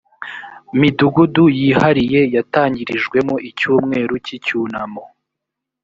[0.79, 5.03] midugudu yihariye yatangirijwemo icyumweru cy icyunamo